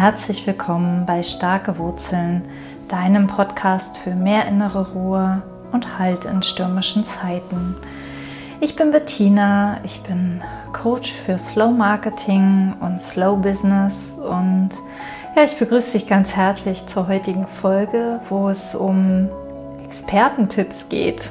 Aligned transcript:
Herzlich 0.00 0.46
willkommen 0.46 1.04
bei 1.04 1.22
Starke 1.22 1.76
Wurzeln, 1.76 2.48
deinem 2.88 3.26
Podcast 3.26 3.98
für 3.98 4.14
mehr 4.14 4.46
innere 4.46 4.92
Ruhe 4.92 5.42
und 5.72 5.98
Halt 5.98 6.24
in 6.24 6.42
stürmischen 6.42 7.04
Zeiten. 7.04 7.76
Ich 8.62 8.76
bin 8.76 8.92
Bettina, 8.92 9.76
ich 9.84 10.00
bin 10.04 10.40
Coach 10.72 11.12
für 11.12 11.38
Slow 11.38 11.70
Marketing 11.70 12.72
und 12.80 12.98
Slow 12.98 13.36
Business 13.36 14.18
und 14.18 14.70
ja, 15.36 15.44
ich 15.44 15.58
begrüße 15.58 15.98
dich 15.98 16.08
ganz 16.08 16.34
herzlich 16.34 16.86
zur 16.86 17.06
heutigen 17.06 17.46
Folge, 17.60 18.20
wo 18.30 18.48
es 18.48 18.74
um 18.74 19.28
Expertentipps 19.84 20.88
geht, 20.88 21.30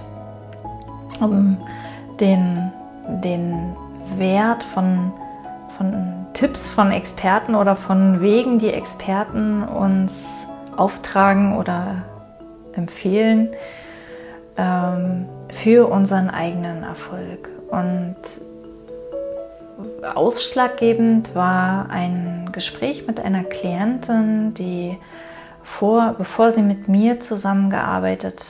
um 1.19 1.57
den, 2.19 2.71
den 3.23 3.75
Wert 4.19 4.63
von, 4.63 5.11
von 5.75 6.27
Tipps 6.39 6.69
von 6.69 6.93
Experten 6.93 7.53
oder 7.53 7.75
von 7.75 8.21
Wegen, 8.21 8.59
die 8.59 8.71
Experten 8.71 9.61
uns 9.61 10.25
auftragen 10.77 11.57
oder 11.57 12.03
empfehlen 12.71 13.49
ähm, 14.55 15.27
für 15.49 15.87
unseren 15.87 16.29
eigenen 16.29 16.83
Erfolg. 16.83 17.49
Und 17.69 18.15
ausschlaggebend 20.15 21.35
war 21.35 21.89
ein 21.89 22.49
Gespräch 22.53 23.05
mit 23.05 23.19
einer 23.19 23.43
Klientin, 23.43 24.53
die 24.53 24.97
vor, 25.61 26.15
bevor 26.17 26.53
sie 26.53 26.61
mit 26.63 26.87
mir 26.87 27.19
zusammengearbeitet 27.19 28.45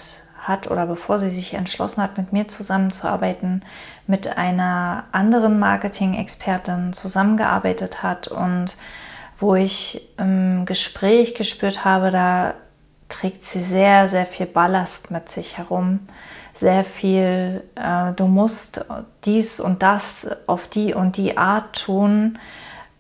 hat 0.50 0.70
oder 0.70 0.86
bevor 0.86 1.20
sie 1.20 1.30
sich 1.30 1.54
entschlossen 1.54 2.04
hat, 2.04 2.18
mit 2.18 2.34
mir 2.34 2.50
zusammenzuarbeiten, 2.50 3.64
mit 4.08 4.38
einer 4.38 5.06
anderen 5.14 5.60
Marketing-Expertin 5.60 6.92
zusammengearbeitet 6.92 8.04
hat 8.04 8.28
und 8.28 8.76
wo 9.40 9.56
ich 9.56 10.10
im 10.18 10.66
Gespräch 10.66 11.36
gespürt 11.36 11.86
habe, 11.86 12.12
da 12.12 12.56
trägt 13.08 13.46
sie 13.46 13.62
sehr, 13.62 14.10
sehr 14.10 14.26
viel 14.26 14.46
Ballast 14.46 15.12
mit 15.12 15.32
sich 15.32 15.58
herum. 15.58 16.02
Sehr 16.56 16.84
viel, 16.84 17.64
äh, 17.76 18.12
du 18.18 18.28
musst 18.28 18.86
dies 19.24 19.62
und 19.62 19.82
das 19.82 20.30
auf 20.46 20.68
die 20.68 20.94
und 20.94 21.16
die 21.16 21.38
Art 21.38 21.86
tun. 21.86 22.38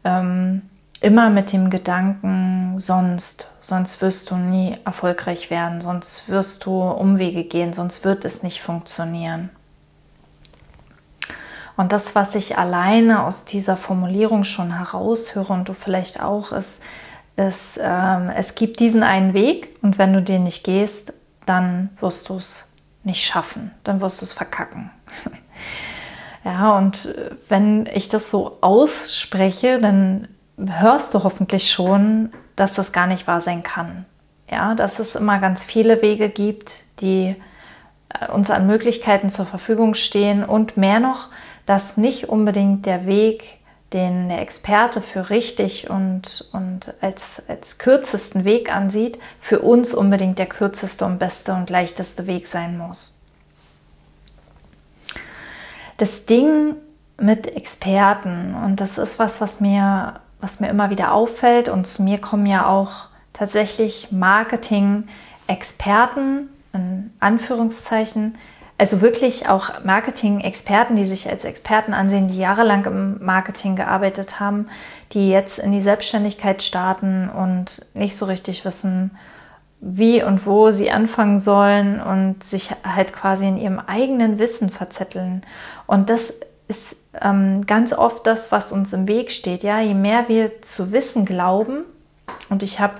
Ähm, 0.05 0.68
immer 1.01 1.29
mit 1.29 1.53
dem 1.53 1.69
Gedanken, 1.69 2.75
sonst, 2.77 3.51
sonst 3.61 4.01
wirst 4.01 4.31
du 4.31 4.35
nie 4.35 4.77
erfolgreich 4.85 5.49
werden, 5.49 5.81
sonst 5.81 6.27
wirst 6.29 6.65
du 6.65 6.81
Umwege 6.81 7.43
gehen, 7.43 7.73
sonst 7.73 8.03
wird 8.03 8.25
es 8.25 8.43
nicht 8.43 8.61
funktionieren. 8.61 9.49
Und 11.77 11.93
das, 11.93 12.13
was 12.13 12.35
ich 12.35 12.57
alleine 12.57 13.23
aus 13.23 13.45
dieser 13.45 13.77
Formulierung 13.77 14.43
schon 14.43 14.77
heraushöre 14.77 15.53
und 15.53 15.69
du 15.69 15.73
vielleicht 15.73 16.21
auch, 16.21 16.51
ist, 16.51 16.83
ist 17.37 17.79
ähm, 17.81 18.29
es 18.35 18.55
gibt 18.55 18.81
diesen 18.81 19.01
einen 19.01 19.33
Weg 19.33 19.77
und 19.81 19.97
wenn 19.97 20.11
du 20.11 20.21
den 20.21 20.43
nicht 20.43 20.65
gehst, 20.65 21.13
dann 21.45 21.89
wirst 22.01 22.27
du 22.27 22.35
es 22.35 22.69
nicht 23.05 23.25
schaffen, 23.25 23.71
dann 23.85 24.01
wirst 24.01 24.19
du 24.19 24.25
es 24.25 24.33
verkacken. 24.33 24.91
ja, 26.43 26.77
und 26.77 27.15
wenn 27.47 27.85
ich 27.85 28.09
das 28.09 28.29
so 28.29 28.57
ausspreche, 28.59 29.79
dann 29.79 30.27
hörst 30.67 31.13
du 31.13 31.23
hoffentlich 31.23 31.71
schon, 31.71 32.31
dass 32.55 32.73
das 32.73 32.91
gar 32.91 33.07
nicht 33.07 33.27
wahr 33.27 33.41
sein 33.41 33.63
kann. 33.63 34.05
Ja, 34.51 34.75
dass 34.75 34.99
es 34.99 35.15
immer 35.15 35.39
ganz 35.39 35.63
viele 35.63 36.01
Wege 36.01 36.29
gibt, 36.29 36.83
die 37.01 37.35
äh, 38.09 38.31
uns 38.31 38.49
an 38.49 38.67
Möglichkeiten 38.67 39.29
zur 39.29 39.45
Verfügung 39.45 39.93
stehen 39.93 40.43
und 40.43 40.75
mehr 40.75 40.99
noch, 40.99 41.29
dass 41.65 41.97
nicht 41.97 42.29
unbedingt 42.29 42.85
der 42.85 43.05
Weg, 43.05 43.59
den 43.93 44.29
der 44.29 44.41
Experte 44.41 45.01
für 45.01 45.29
richtig 45.29 45.89
und, 45.89 46.49
und 46.51 46.93
als, 47.01 47.47
als 47.47 47.77
kürzesten 47.77 48.43
Weg 48.43 48.73
ansieht, 48.73 49.19
für 49.39 49.59
uns 49.59 49.93
unbedingt 49.93 50.39
der 50.39 50.45
kürzeste 50.47 51.05
und 51.05 51.19
beste 51.19 51.53
und 51.53 51.69
leichteste 51.69 52.27
Weg 52.27 52.47
sein 52.47 52.77
muss. 52.77 53.19
Das 55.97 56.25
Ding 56.25 56.75
mit 57.19 57.47
Experten, 57.47 58.55
und 58.55 58.79
das 58.79 58.97
ist 58.97 59.19
was, 59.19 59.41
was 59.41 59.59
mir 59.59 60.21
was 60.41 60.59
mir 60.59 60.67
immer 60.69 60.89
wieder 60.89 61.13
auffällt, 61.13 61.69
und 61.69 61.87
zu 61.87 62.03
mir 62.03 62.19
kommen 62.19 62.45
ja 62.45 62.67
auch 62.67 63.07
tatsächlich 63.33 64.11
Marketing-Experten, 64.11 66.49
in 66.73 67.13
Anführungszeichen, 67.19 68.37
also 68.77 69.01
wirklich 69.01 69.49
auch 69.49 69.83
Marketing-Experten, 69.83 70.95
die 70.95 71.05
sich 71.05 71.27
als 71.29 71.43
Experten 71.43 71.93
ansehen, 71.93 72.29
die 72.29 72.37
jahrelang 72.37 72.85
im 72.85 73.21
Marketing 73.23 73.75
gearbeitet 73.75 74.39
haben, 74.39 74.69
die 75.11 75.29
jetzt 75.29 75.59
in 75.59 75.73
die 75.73 75.81
Selbstständigkeit 75.81 76.63
starten 76.63 77.29
und 77.29 77.85
nicht 77.93 78.15
so 78.15 78.25
richtig 78.25 78.63
wissen, 78.63 79.11
wie 79.81 80.23
und 80.23 80.45
wo 80.45 80.71
sie 80.71 80.91
anfangen 80.91 81.41
sollen 81.41 82.01
und 82.01 82.41
sich 82.43 82.71
halt 82.85 83.13
quasi 83.13 83.47
in 83.47 83.57
ihrem 83.57 83.79
eigenen 83.79 84.39
Wissen 84.39 84.69
verzetteln. 84.69 85.43
Und 85.85 86.09
das 86.09 86.33
ist 86.67 86.97
ähm, 87.13 87.65
ganz 87.65 87.93
oft 87.93 88.25
das, 88.27 88.51
was 88.51 88.71
uns 88.71 88.93
im 88.93 89.07
Weg 89.07 89.31
steht. 89.31 89.63
Ja, 89.63 89.79
je 89.79 89.93
mehr 89.93 90.27
wir 90.27 90.61
zu 90.61 90.91
wissen 90.91 91.25
glauben, 91.25 91.83
und 92.49 92.63
ich 92.63 92.79
habe 92.79 92.95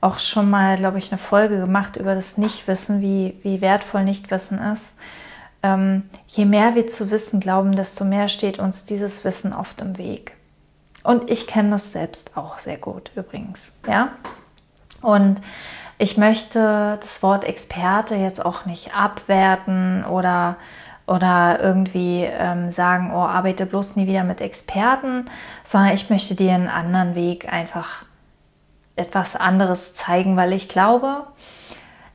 auch 0.00 0.18
schon 0.18 0.48
mal, 0.50 0.76
glaube 0.76 0.98
ich, 0.98 1.10
eine 1.10 1.18
Folge 1.18 1.58
gemacht 1.58 1.96
über 1.96 2.14
das 2.14 2.38
Nichtwissen, 2.38 3.00
wie, 3.00 3.38
wie 3.42 3.60
wertvoll 3.60 4.04
Nichtwissen 4.04 4.58
ist. 4.58 4.96
Ähm, 5.62 6.04
je 6.28 6.44
mehr 6.44 6.74
wir 6.74 6.86
zu 6.86 7.10
wissen 7.10 7.40
glauben, 7.40 7.74
desto 7.74 8.04
mehr 8.04 8.28
steht 8.28 8.58
uns 8.58 8.84
dieses 8.84 9.24
Wissen 9.24 9.52
oft 9.52 9.80
im 9.80 9.98
Weg. 9.98 10.36
Und 11.02 11.30
ich 11.30 11.46
kenne 11.46 11.70
das 11.70 11.92
selbst 11.92 12.36
auch 12.36 12.58
sehr 12.58 12.76
gut 12.76 13.10
übrigens. 13.16 13.72
Ja? 13.88 14.12
Und 15.02 15.40
ich 15.98 16.16
möchte 16.16 16.98
das 17.00 17.22
Wort 17.24 17.44
Experte 17.44 18.14
jetzt 18.14 18.44
auch 18.44 18.66
nicht 18.66 18.94
abwerten 18.94 20.04
oder 20.04 20.56
oder 21.08 21.58
irgendwie 21.60 22.24
ähm, 22.24 22.70
sagen, 22.70 23.12
oh, 23.14 23.20
arbeite 23.20 23.66
bloß 23.66 23.96
nie 23.96 24.06
wieder 24.06 24.24
mit 24.24 24.40
Experten, 24.40 25.24
sondern 25.64 25.94
ich 25.94 26.10
möchte 26.10 26.34
dir 26.34 26.52
einen 26.52 26.68
anderen 26.68 27.14
Weg 27.14 27.50
einfach 27.50 28.04
etwas 28.94 29.34
anderes 29.34 29.94
zeigen, 29.94 30.36
weil 30.36 30.52
ich 30.52 30.68
glaube, 30.68 31.24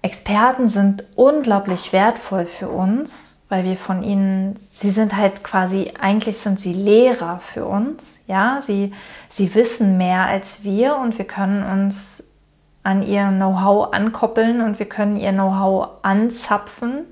Experten 0.01 0.69
sind 0.69 1.05
unglaublich 1.15 1.91
wertvoll 1.91 2.45
für 2.45 2.67
uns, 2.67 3.43
weil 3.49 3.63
wir 3.63 3.77
von 3.77 4.03
ihnen, 4.03 4.57
sie 4.71 4.91
sind 4.91 5.15
halt 5.15 5.43
quasi, 5.43 5.93
eigentlich 5.99 6.37
sind 6.37 6.59
sie 6.59 6.73
Lehrer 6.73 7.39
für 7.39 7.65
uns, 7.65 8.23
ja, 8.27 8.59
sie, 8.61 8.93
sie 9.29 9.55
wissen 9.55 9.97
mehr 9.97 10.25
als 10.25 10.63
wir 10.63 10.97
und 10.97 11.17
wir 11.17 11.25
können 11.25 11.63
uns 11.63 12.35
an 12.83 13.01
ihr 13.01 13.27
Know-how 13.29 13.93
ankoppeln 13.93 14.61
und 14.61 14.77
wir 14.77 14.87
können 14.87 15.17
ihr 15.17 15.31
Know-how 15.31 16.03
anzapfen 16.03 17.05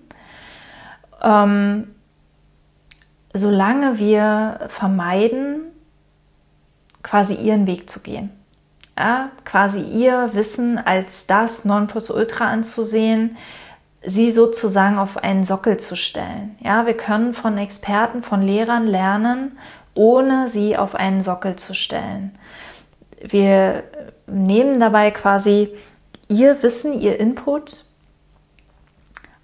ähm, 1.21 1.87
solange 3.33 3.97
wir 3.99 4.67
vermeiden, 4.69 5.63
quasi 7.03 7.33
ihren 7.33 7.67
Weg 7.67 7.89
zu 7.89 8.01
gehen. 8.01 8.29
Ja, 8.97 9.31
quasi 9.45 9.79
ihr 9.79 10.31
Wissen 10.33 10.77
als 10.77 11.25
das 11.25 11.65
Nonplusultra 11.65 12.47
anzusehen, 12.47 13.37
sie 14.05 14.31
sozusagen 14.31 14.97
auf 14.97 15.17
einen 15.17 15.45
Sockel 15.45 15.77
zu 15.77 15.95
stellen. 15.95 16.55
Ja, 16.59 16.85
wir 16.85 16.95
können 16.95 17.33
von 17.33 17.57
Experten, 17.57 18.21
von 18.21 18.41
Lehrern 18.41 18.85
lernen, 18.85 19.57
ohne 19.93 20.47
sie 20.47 20.77
auf 20.77 20.95
einen 20.95 21.21
Sockel 21.21 21.55
zu 21.55 21.73
stellen. 21.73 22.37
Wir 23.21 23.83
nehmen 24.27 24.79
dabei 24.79 25.11
quasi 25.11 25.69
ihr 26.27 26.61
Wissen, 26.63 26.93
ihr 26.93 27.19
Input 27.19 27.85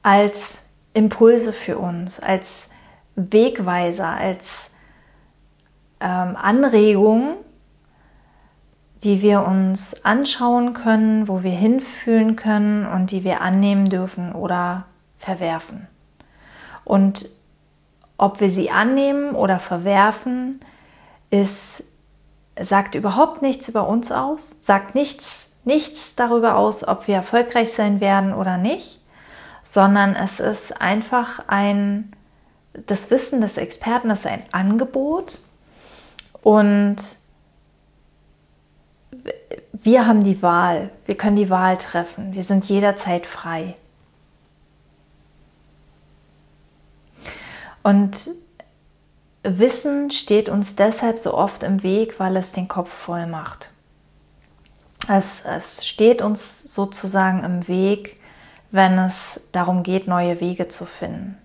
als 0.01 0.66
Impulse 0.97 1.53
für 1.53 1.77
uns, 1.77 2.19
als 2.19 2.71
Wegweiser, 3.15 4.07
als 4.07 4.71
ähm, 5.99 6.35
Anregung, 6.35 7.35
die 9.03 9.21
wir 9.21 9.45
uns 9.45 10.03
anschauen 10.05 10.73
können, 10.73 11.27
wo 11.27 11.43
wir 11.43 11.51
hinfühlen 11.51 12.35
können 12.35 12.87
und 12.87 13.11
die 13.11 13.23
wir 13.23 13.41
annehmen 13.41 13.91
dürfen 13.91 14.31
oder 14.31 14.85
verwerfen. 15.19 15.87
Und 16.83 17.29
ob 18.17 18.39
wir 18.39 18.49
sie 18.49 18.71
annehmen 18.71 19.35
oder 19.35 19.59
verwerfen, 19.59 20.61
ist, 21.29 21.83
sagt 22.59 22.95
überhaupt 22.95 23.43
nichts 23.43 23.69
über 23.69 23.87
uns 23.87 24.11
aus, 24.11 24.65
sagt 24.65 24.95
nichts, 24.95 25.51
nichts 25.63 26.15
darüber 26.15 26.55
aus, 26.55 26.87
ob 26.87 27.07
wir 27.07 27.17
erfolgreich 27.17 27.71
sein 27.73 28.01
werden 28.01 28.33
oder 28.33 28.57
nicht 28.57 28.97
sondern 29.71 30.15
es 30.15 30.39
ist 30.39 30.79
einfach 30.81 31.47
ein, 31.47 32.11
das 32.85 33.11
Wissen 33.11 33.41
des 33.41 33.57
Experten 33.57 34.09
ist 34.09 34.25
ein 34.25 34.43
Angebot 34.51 35.41
und 36.41 36.97
wir 39.73 40.07
haben 40.07 40.23
die 40.23 40.41
Wahl, 40.41 40.91
wir 41.05 41.15
können 41.15 41.35
die 41.35 41.49
Wahl 41.49 41.77
treffen, 41.77 42.33
wir 42.33 42.43
sind 42.43 42.65
jederzeit 42.65 43.25
frei. 43.25 43.75
Und 47.83 48.29
Wissen 49.43 50.11
steht 50.11 50.49
uns 50.49 50.75
deshalb 50.75 51.19
so 51.19 51.33
oft 51.33 51.63
im 51.63 51.83
Weg, 51.83 52.19
weil 52.19 52.35
es 52.35 52.51
den 52.51 52.67
Kopf 52.67 52.89
voll 52.91 53.27
macht. 53.27 53.69
Es, 55.07 55.45
es 55.45 55.87
steht 55.87 56.21
uns 56.21 56.63
sozusagen 56.63 57.43
im 57.45 57.67
Weg, 57.67 58.16
wenn 58.71 58.97
es 58.99 59.41
darum 59.51 59.83
geht, 59.83 60.07
neue 60.07 60.39
Wege 60.39 60.67
zu 60.67 60.85
finden. 60.85 61.37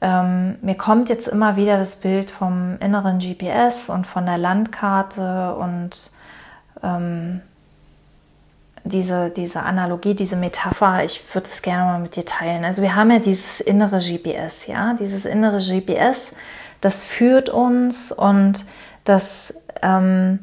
Ähm, 0.00 0.56
mir 0.62 0.74
kommt 0.74 1.08
jetzt 1.08 1.28
immer 1.28 1.56
wieder 1.56 1.78
das 1.78 2.00
Bild 2.00 2.30
vom 2.30 2.76
inneren 2.80 3.18
GPS 3.18 3.88
und 3.88 4.06
von 4.06 4.26
der 4.26 4.38
Landkarte 4.38 5.54
und 5.54 6.10
ähm, 6.82 7.40
diese, 8.84 9.30
diese 9.30 9.62
Analogie, 9.62 10.14
diese 10.14 10.34
Metapher, 10.34 11.04
ich 11.04 11.22
würde 11.32 11.46
es 11.46 11.62
gerne 11.62 11.84
mal 11.84 12.00
mit 12.00 12.16
dir 12.16 12.24
teilen. 12.24 12.64
Also 12.64 12.82
wir 12.82 12.96
haben 12.96 13.12
ja 13.12 13.20
dieses 13.20 13.60
innere 13.60 13.98
GPS, 13.98 14.66
ja, 14.66 14.94
dieses 14.94 15.24
innere 15.24 15.58
GPS, 15.58 16.34
das 16.80 17.04
führt 17.04 17.48
uns 17.48 18.10
und 18.10 18.64
das 19.04 19.54
ähm, 19.82 20.40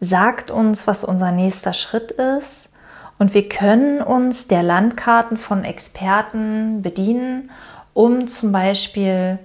sagt 0.00 0.50
uns, 0.50 0.86
was 0.86 1.04
unser 1.04 1.32
nächster 1.32 1.72
Schritt 1.72 2.12
ist. 2.12 2.65
Und 3.18 3.34
wir 3.34 3.48
können 3.48 4.02
uns 4.02 4.46
der 4.48 4.62
Landkarten 4.62 5.36
von 5.38 5.64
Experten 5.64 6.82
bedienen, 6.82 7.50
um 7.94 8.28
zum 8.28 8.52
Beispiel 8.52 9.38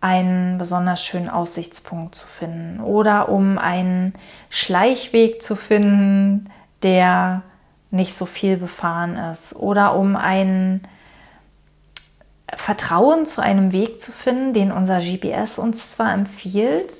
einen 0.00 0.58
besonders 0.58 1.04
schönen 1.04 1.28
Aussichtspunkt 1.28 2.14
zu 2.14 2.26
finden 2.26 2.80
oder 2.80 3.28
um 3.28 3.58
einen 3.58 4.14
Schleichweg 4.50 5.42
zu 5.42 5.56
finden, 5.56 6.50
der 6.82 7.42
nicht 7.90 8.16
so 8.16 8.26
viel 8.26 8.56
befahren 8.56 9.16
ist 9.16 9.56
oder 9.56 9.96
um 9.96 10.14
ein 10.14 10.82
Vertrauen 12.54 13.26
zu 13.26 13.42
einem 13.42 13.72
Weg 13.72 14.00
zu 14.00 14.12
finden, 14.12 14.52
den 14.52 14.72
unser 14.72 15.00
GPS 15.00 15.58
uns 15.58 15.92
zwar 15.92 16.12
empfiehlt, 16.12 16.92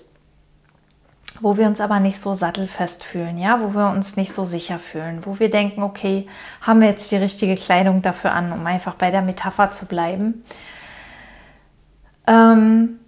wo 1.42 1.56
wir 1.56 1.66
uns 1.66 1.80
aber 1.80 2.00
nicht 2.00 2.20
so 2.20 2.34
sattelfest 2.34 3.04
fühlen, 3.04 3.38
ja, 3.38 3.60
wo 3.60 3.74
wir 3.74 3.90
uns 3.90 4.16
nicht 4.16 4.32
so 4.32 4.44
sicher 4.44 4.78
fühlen, 4.78 5.24
wo 5.24 5.38
wir 5.38 5.50
denken, 5.50 5.82
okay, 5.82 6.26
haben 6.60 6.80
wir 6.80 6.88
jetzt 6.88 7.10
die 7.10 7.16
richtige 7.16 7.56
Kleidung 7.56 8.02
dafür 8.02 8.32
an, 8.32 8.52
um 8.52 8.66
einfach 8.66 8.94
bei 8.94 9.10
der 9.10 9.22
Metapher 9.22 9.70
zu 9.70 9.86
bleiben. 9.86 10.44
Ähm, 12.26 12.98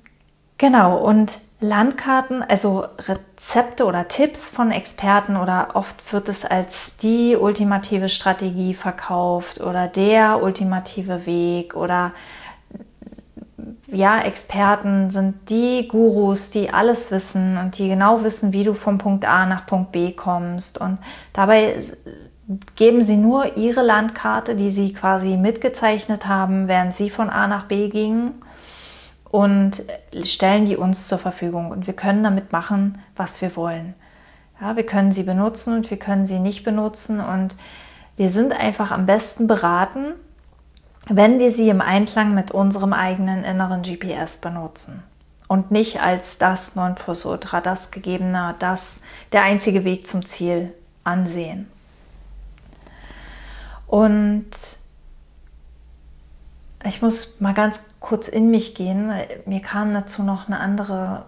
genau, 0.59 0.99
und 0.99 1.39
Landkarten, 1.61 2.43
also 2.43 2.87
Rezepte 2.99 3.85
oder 3.85 4.09
Tipps 4.09 4.49
von 4.49 4.71
Experten 4.71 5.37
oder 5.37 5.71
oft 5.75 6.11
wird 6.11 6.31
es 6.31 6.47
als 6.47 6.97
die 6.97 7.37
ultimative 7.37 8.09
Strategie 8.09 8.73
verkauft 8.73 9.61
oder 9.61 9.87
der 9.87 10.43
ultimative 10.43 11.27
Weg 11.27 11.77
oder 11.77 12.13
ja, 13.93 14.21
Experten 14.23 15.11
sind 15.11 15.51
die 15.51 15.89
Gurus, 15.89 16.51
die 16.51 16.71
alles 16.71 17.11
wissen 17.11 17.57
und 17.59 17.79
die 17.79 17.89
genau 17.89 18.23
wissen, 18.23 18.53
wie 18.53 18.65
du 18.65 18.75
vom 18.75 18.99
Punkt 18.99 19.25
A 19.25 19.47
nach 19.47 19.67
Punkt 19.67 19.93
B 19.93 20.13
kommst. 20.13 20.81
Und 20.81 20.99
dabei 21.33 21.83
geben 22.77 23.03
sie 23.03 23.17
nur 23.17 23.57
ihre 23.57 23.83
Landkarte, 23.83 24.57
die 24.57 24.71
sie 24.71 24.93
quasi 24.93 25.37
mitgezeichnet 25.37 26.27
haben, 26.27 26.69
während 26.69 26.95
sie 26.95 27.11
von 27.11 27.31
A 27.31 27.47
nach 27.47 27.65
B 27.65 27.89
gingen 27.89 28.43
und 29.31 29.83
stellen 30.25 30.67
die 30.67 30.77
uns 30.77 31.07
zur 31.07 31.19
Verfügung. 31.19 31.71
Und 31.71 31.87
wir 31.87 31.95
können 31.95 32.25
damit 32.25 32.53
machen, 32.53 32.99
was 33.17 33.41
wir 33.41 33.55
wollen. 33.57 33.95
Ja, 34.61 34.77
wir 34.77 34.85
können 34.85 35.13
sie 35.13 35.23
benutzen 35.23 35.75
und 35.75 35.91
wir 35.91 35.99
können 35.99 36.27
sie 36.27 36.39
nicht 36.39 36.65
benutzen. 36.65 37.21
Und 37.21 37.57
wir 38.17 38.29
sind 38.29 38.53
einfach 38.53 38.91
am 38.91 39.07
besten 39.07 39.47
beraten, 39.47 40.15
wenn 41.13 41.41
wir 41.41 41.51
sie 41.51 41.69
im 41.69 41.81
Einklang 41.81 42.35
mit 42.35 42.53
unserem 42.53 42.93
eigenen 42.93 43.43
inneren 43.43 43.83
GPS 43.83 44.39
benutzen. 44.39 45.03
Und 45.49 45.73
nicht 45.73 46.01
als 46.01 46.39
das 46.39 46.77
Nonplusultra, 46.77 47.61
das 47.61 47.91
Gegebene, 47.91 48.55
das 48.61 49.03
der 49.33 49.43
einzige 49.43 49.85
Weg 49.85 50.07
zum 50.07 50.25
Ziel 50.25 50.73
ansehen. 51.03 51.69
Und 53.89 54.51
ich 56.85 57.03
muss 57.03 57.41
mal 57.41 57.55
ganz 57.55 57.93
kurz 57.99 58.29
in 58.29 58.53
mich 58.53 58.77
gehen, 58.77 59.09
weil 59.09 59.43
mir 59.47 59.61
kam 59.61 59.93
dazu 59.93 60.23
noch 60.23 60.47
eine 60.47 60.61
andere, 60.61 61.25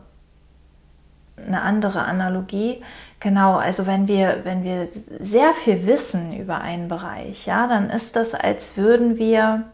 eine 1.37 1.63
andere 1.63 2.03
Analogie. 2.03 2.85
Genau, 3.19 3.57
also 3.57 3.89
wenn 3.89 4.07
wir, 4.07 4.43
wenn 4.45 4.63
wir 4.63 4.87
sehr 4.89 5.53
viel 5.55 5.85
wissen 5.89 6.33
über 6.39 6.61
einen 6.61 6.87
Bereich, 6.87 7.47
ja, 7.47 7.67
dann 7.67 7.91
ist 7.91 8.15
das, 8.15 8.35
als 8.35 8.77
würden 8.77 9.19
wir 9.19 9.65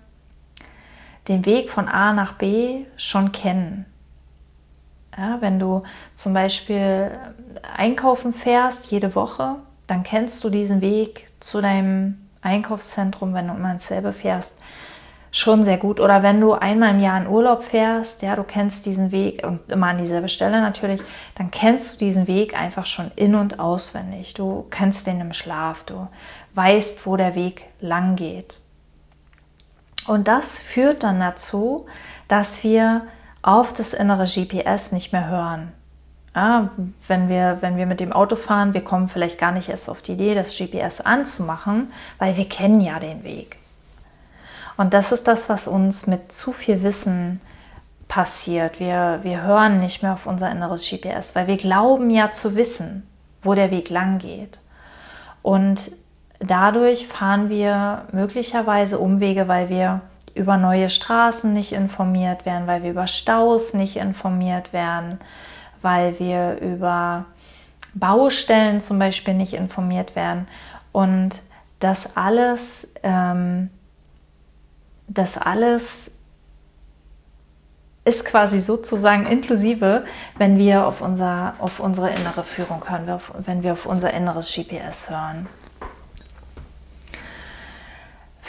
den 1.29 1.45
Weg 1.45 1.71
von 1.71 1.89
A 1.89 2.13
nach 2.13 2.35
B 2.35 2.85
schon 2.97 3.33
kennen. 3.33 3.85
Ja, 5.17 5.39
wenn 5.41 5.59
du 5.59 5.83
zum 6.15 6.33
Beispiel 6.33 7.11
einkaufen 7.77 8.33
fährst 8.33 8.91
jede 8.91 9.15
Woche, 9.15 9.57
dann 9.87 10.03
kennst 10.03 10.43
du 10.45 10.51
diesen 10.51 10.81
Weg 10.81 11.29
zu 11.41 11.61
deinem 11.61 12.29
Einkaufszentrum, 12.41 13.35
wenn 13.35 13.49
du 13.49 13.55
immer 13.55 13.73
ins 13.73 13.89
selbe 13.89 14.13
fährst, 14.13 14.59
schon 15.33 15.65
sehr 15.65 15.77
gut. 15.77 16.01
Oder 16.01 16.23
wenn 16.23 16.41
du 16.41 16.53
einmal 16.53 16.95
im 16.95 17.01
Jahr 17.01 17.21
in 17.21 17.27
Urlaub 17.27 17.63
fährst, 17.63 18.23
ja, 18.23 18.37
du 18.37 18.45
kennst 18.45 18.87
diesen 18.87 19.11
Weg 19.13 19.45
und 19.45 19.71
immer 19.71 19.89
an 19.89 19.99
dieselbe 19.99 20.29
Stelle 20.29 20.61
natürlich, 20.61 21.01
dann 21.35 21.51
kennst 21.51 21.95
du 21.95 22.05
diesen 22.05 22.27
Weg 22.27 22.59
einfach 22.59 22.87
schon 22.87 23.11
in- 23.17 23.35
und 23.35 23.59
auswendig. 23.59 24.35
Du 24.35 24.67
kennst 24.71 25.07
den 25.07 25.21
im 25.21 25.33
Schlaf, 25.33 25.85
du 25.85 26.09
weißt, 26.55 27.05
wo 27.07 27.17
der 27.17 27.35
Weg 27.35 27.67
lang 27.81 28.17
geht. 28.17 28.61
Und 30.09 30.27
das 30.27 30.59
führt 30.59 31.03
dann 31.03 31.21
dazu, 31.21 31.87
dass 32.29 32.65
wir 32.65 33.03
auf 33.43 33.75
das 33.75 33.93
innere 33.93 34.25
GPS 34.25 34.91
nicht 34.91 35.13
mehr 35.13 35.29
hören. 35.29 35.73
Ja, 36.35 36.71
wenn, 37.09 37.29
wir, 37.29 37.59
wenn 37.61 37.77
wir 37.77 37.85
mit 37.85 38.01
dem 38.01 38.13
Auto 38.13 38.37
fahren, 38.37 38.73
wir 38.73 38.83
kommen 38.83 39.09
vielleicht 39.09 39.39
gar 39.39 39.53
nicht 39.53 39.69
erst 39.69 39.91
auf 39.91 40.01
die 40.01 40.13
Idee, 40.13 40.35
das 40.35 40.57
GPS 40.57 41.01
anzumachen, 41.01 41.93
weil 42.19 42.37
wir 42.37 42.49
kennen 42.49 42.81
ja 42.81 42.99
den 42.99 43.23
Weg. 43.23 43.57
Und 44.79 44.95
das 44.95 45.13
ist 45.13 45.27
das, 45.27 45.49
was 45.49 45.69
uns 45.69 46.07
mit 46.07 46.33
zu 46.33 46.53
viel 46.53 46.83
Wissen 46.83 47.41
passiert. 48.07 48.81
Wir, 48.81 49.21
wir 49.23 49.43
hören 49.43 49.81
nicht 49.81 50.03
mehr 50.03 50.15
auf 50.15 50.27
unser 50.27 50.51
inneres 50.51 50.89
GPS, 50.89 51.35
weil 51.35 51.49
wir 51.49 51.57
glauben 51.59 52.09
ja 52.09 52.33
zu 52.33 52.55
wissen, 52.55 53.07
wo 53.43 53.55
der 53.55 53.71
Weg 53.71 53.91
lang 53.91 54.19
geht. 54.19 54.59
Und 55.43 55.91
dadurch 56.41 57.07
fahren 57.07 57.49
wir 57.49 58.07
möglicherweise 58.13 58.99
Umwege, 58.99 59.49
weil 59.49 59.69
wir 59.69 60.03
über 60.35 60.57
neue 60.57 60.91
Straßen 60.91 61.53
nicht 61.53 61.73
informiert 61.73 62.47
werden, 62.47 62.67
weil 62.67 62.83
wir 62.83 62.91
über 62.91 63.07
Staus 63.07 63.75
nicht 63.75 63.97
informiert 63.97 64.73
werden, 64.73 65.19
weil 65.83 66.19
wir 66.19 66.59
über 66.61 67.25
Baustellen 67.95 68.81
zum 68.81 68.99
Beispiel 68.99 69.35
nicht 69.35 69.55
informiert 69.55 70.15
werden. 70.15 70.47
Und 70.93 71.43
das 71.81 72.17
alles 72.17 72.89
ähm, 73.03 73.71
das 75.09 75.39
alles 75.39 76.11
ist 78.05 78.25
quasi 78.25 78.61
sozusagen 78.61 79.27
inklusive, 79.27 80.05
wenn 80.39 80.57
wir 80.57 80.87
auf, 80.87 81.03
unser, 81.03 81.55
auf 81.59 81.81
unsere 81.81 82.11
innere 82.11 82.45
Führung 82.45 82.89
hören, 82.89 83.21
wenn 83.45 83.63
wir 83.63 83.73
auf 83.73 83.87
unser 83.87 84.13
inneres 84.15 84.55
GPS 84.55 85.11
hören. 85.11 85.47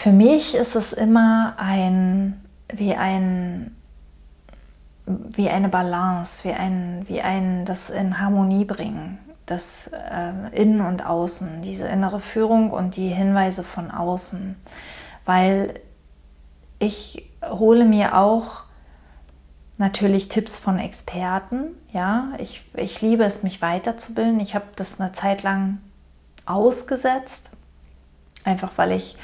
Für 0.02 0.14
mich 0.14 0.56
ist 0.56 0.78
es 0.78 0.94
immer 0.94 1.56
ein, 1.58 2.42
wie 2.72 2.96
ein, 2.96 3.76
wie 5.06 5.50
eine 5.50 5.68
Balance, 5.68 6.48
wie 6.48 6.54
ein, 6.54 7.04
wie 7.10 7.20
ein, 7.20 7.66
das 7.66 7.90
in 7.90 8.18
Harmonie 8.18 8.64
bringen, 8.64 9.20
das 9.46 9.88
äh, 9.88 10.32
Innen 10.54 10.80
und 10.80 11.06
Außen, 11.06 11.64
diese 11.64 11.90
innere 11.90 12.22
Führung 12.22 12.72
und 12.72 12.96
die 12.96 13.10
Hinweise 13.10 13.62
von 13.62 13.92
außen, 13.92 14.56
weil 15.26 15.82
ich 16.80 17.30
hole 17.44 17.84
mir 17.84 18.18
auch 18.18 18.64
natürlich 19.78 20.30
Tipps 20.30 20.60
von 20.60 20.80
Experten. 20.80 21.76
Ja, 21.92 22.30
ich, 22.38 22.64
ich 22.74 23.02
liebe 23.02 23.26
es, 23.26 23.44
mich 23.44 23.62
weiterzubilden. 23.62 24.40
Ich 24.40 24.56
habe 24.56 24.68
das 24.78 25.02
eine 25.02 25.12
Zeit 25.12 25.44
lang 25.44 25.80
ausgesetzt, 26.46 27.52
einfach 28.46 28.72
weil 28.78 28.94
ich, 28.94 29.18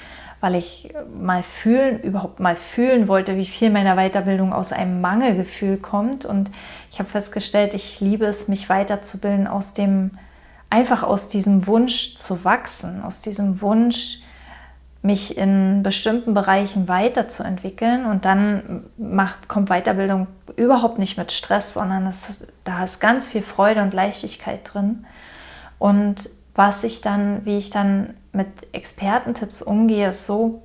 weil 0.45 0.53
ich 0.53 0.93
mal 1.11 1.41
fühlen, 1.41 1.99
überhaupt 2.01 2.39
mal 2.39 2.55
fühlen 2.55 3.07
wollte, 3.07 3.35
wie 3.35 3.47
viel 3.47 3.71
meiner 3.71 3.95
Weiterbildung 3.95 4.53
aus 4.53 4.71
einem 4.71 5.01
Mangelgefühl 5.01 5.77
kommt. 5.77 6.23
Und 6.23 6.51
ich 6.91 6.99
habe 6.99 7.09
festgestellt, 7.09 7.73
ich 7.73 7.99
liebe 7.99 8.27
es, 8.27 8.47
mich 8.47 8.69
weiterzubilden 8.69 9.47
aus 9.47 9.73
dem, 9.73 10.11
einfach 10.69 11.01
aus 11.01 11.29
diesem 11.29 11.65
Wunsch 11.65 12.17
zu 12.17 12.45
wachsen, 12.45 13.01
aus 13.01 13.21
diesem 13.21 13.59
Wunsch, 13.63 14.19
mich 15.01 15.35
in 15.35 15.81
bestimmten 15.81 16.35
Bereichen 16.35 16.87
weiterzuentwickeln 16.87 18.05
und 18.05 18.25
dann 18.25 18.83
macht, 18.97 19.47
kommt 19.47 19.69
Weiterbildung 19.69 20.27
überhaupt 20.57 20.99
nicht 20.99 21.17
mit 21.17 21.31
Stress, 21.31 21.73
sondern 21.73 22.05
es, 22.05 22.45
da 22.65 22.83
ist 22.83 22.99
ganz 22.99 23.27
viel 23.27 23.41
Freude 23.41 23.81
und 23.81 23.95
Leichtigkeit 23.95 24.61
drin. 24.63 25.07
Und 25.79 26.29
was 26.53 26.83
ich 26.83 27.01
dann, 27.01 27.43
wie 27.45 27.57
ich 27.57 27.71
dann 27.71 28.13
mit 28.35 28.73
Expertentipps 28.73 29.61
umgehe, 29.61 30.09
ist 30.09 30.25
so, 30.25 30.61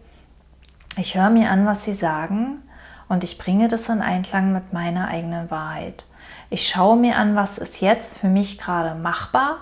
ich 0.96 1.14
höre 1.14 1.30
mir 1.30 1.50
an, 1.50 1.66
was 1.66 1.84
sie 1.84 1.92
sagen 1.92 2.62
und 3.08 3.24
ich 3.24 3.38
bringe 3.38 3.68
das 3.68 3.88
in 3.88 4.00
Einklang 4.00 4.52
mit 4.52 4.72
meiner 4.72 5.08
eigenen 5.08 5.50
Wahrheit. 5.50 6.04
Ich 6.50 6.68
schaue 6.68 6.96
mir 6.96 7.16
an, 7.16 7.36
was 7.36 7.58
ist 7.58 7.80
jetzt 7.80 8.18
für 8.18 8.28
mich 8.28 8.58
gerade 8.58 8.94
machbar, 8.94 9.58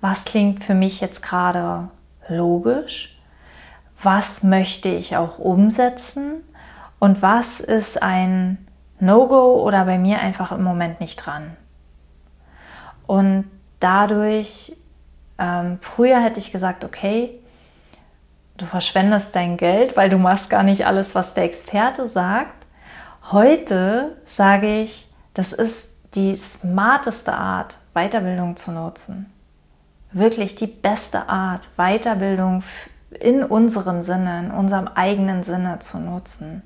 was 0.00 0.24
klingt 0.24 0.64
für 0.64 0.74
mich 0.74 1.00
jetzt 1.00 1.22
gerade 1.22 1.88
logisch, 2.28 3.18
was 4.02 4.42
möchte 4.42 4.88
ich 4.88 5.16
auch 5.16 5.38
umsetzen 5.38 6.42
und 6.98 7.20
was 7.20 7.60
ist 7.60 8.02
ein 8.02 8.66
No-Go 9.00 9.62
oder 9.62 9.84
bei 9.84 9.98
mir 9.98 10.18
einfach 10.20 10.52
im 10.52 10.62
Moment 10.62 11.00
nicht 11.00 11.16
dran. 11.16 11.56
Und 13.06 13.50
dadurch, 13.80 14.76
ähm, 15.38 15.78
früher 15.80 16.20
hätte 16.20 16.40
ich 16.40 16.52
gesagt, 16.52 16.84
okay, 16.84 17.38
du 18.56 18.66
verschwendest 18.66 19.34
dein 19.34 19.56
Geld, 19.56 19.96
weil 19.96 20.10
du 20.10 20.18
machst 20.18 20.50
gar 20.50 20.62
nicht 20.62 20.86
alles, 20.86 21.14
was 21.14 21.34
der 21.34 21.44
Experte 21.44 22.08
sagt. 22.08 22.66
Heute 23.30 24.16
sage 24.26 24.82
ich, 24.82 25.08
das 25.34 25.52
ist 25.52 25.90
die 26.14 26.36
smarteste 26.36 27.32
Art, 27.32 27.78
Weiterbildung 27.94 28.56
zu 28.56 28.72
nutzen. 28.72 29.32
Wirklich 30.10 30.54
die 30.54 30.66
beste 30.66 31.28
Art, 31.28 31.68
Weiterbildung 31.76 32.64
in 33.10 33.44
unserem 33.44 34.02
Sinne, 34.02 34.40
in 34.40 34.50
unserem 34.50 34.88
eigenen 34.88 35.42
Sinne 35.42 35.78
zu 35.78 35.98
nutzen, 35.98 36.62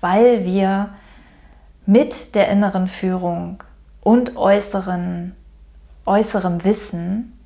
weil 0.00 0.44
wir 0.44 0.90
mit 1.86 2.34
der 2.34 2.48
inneren 2.48 2.88
Führung 2.88 3.62
und 4.02 4.36
äußeren, 4.36 5.34
äußerem 6.04 6.64
Wissen 6.64 7.39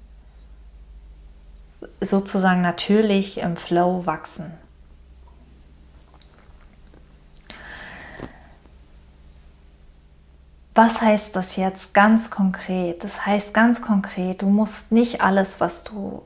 sozusagen 2.00 2.60
natürlich 2.60 3.38
im 3.38 3.56
Flow 3.56 4.06
wachsen. 4.06 4.52
Was 10.74 11.00
heißt 11.00 11.36
das 11.36 11.54
jetzt 11.54 11.94
ganz 11.94 12.30
konkret? 12.30 13.04
Das 13.04 13.24
heißt 13.24 13.54
ganz 13.54 13.80
konkret, 13.80 14.42
du 14.42 14.46
musst 14.46 14.90
nicht 14.90 15.20
alles, 15.20 15.60
was 15.60 15.84
du 15.84 16.22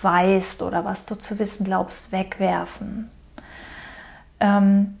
weißt 0.00 0.62
oder 0.62 0.84
was 0.84 1.06
du 1.06 1.16
zu 1.16 1.38
wissen 1.40 1.64
glaubst, 1.64 2.12
wegwerfen. 2.12 3.10
Ähm, 4.38 4.96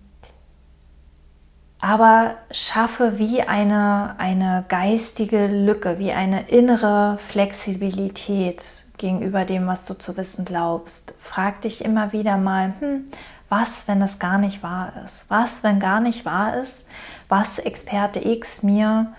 aber 1.80 2.34
schaffe 2.50 3.18
wie 3.18 3.42
eine, 3.42 4.16
eine 4.18 4.64
geistige 4.68 5.46
Lücke, 5.46 5.98
wie 5.98 6.12
eine 6.12 6.48
innere 6.48 7.18
Flexibilität 7.28 8.79
gegenüber 9.00 9.44
dem, 9.44 9.66
was 9.66 9.86
du 9.86 9.94
zu 9.94 10.16
wissen 10.16 10.44
glaubst. 10.44 11.14
Frag 11.20 11.62
dich 11.62 11.84
immer 11.84 12.12
wieder 12.12 12.36
mal, 12.36 12.74
hm, 12.78 13.10
was, 13.48 13.88
wenn 13.88 14.00
es 14.00 14.20
gar 14.20 14.38
nicht 14.38 14.62
wahr 14.62 14.92
ist? 15.04 15.28
Was, 15.28 15.64
wenn 15.64 15.80
gar 15.80 16.00
nicht 16.00 16.24
wahr 16.24 16.56
ist, 16.56 16.86
was 17.28 17.58
Experte 17.58 18.24
X 18.24 18.62
mir 18.62 19.12